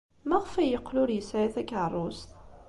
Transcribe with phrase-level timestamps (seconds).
[0.27, 2.29] Maɣef ay yeqqel ur yesɛi takeṛṛust?